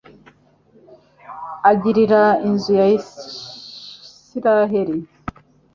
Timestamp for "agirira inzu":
1.69-2.71